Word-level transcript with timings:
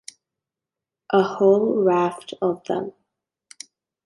A 1.13 1.21
whole 1.21 1.83
raft 1.83 2.33
of 2.41 2.63
them. 2.63 2.91